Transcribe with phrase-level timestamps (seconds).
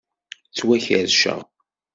[0.49, 1.39] Ttwakerrceɣ.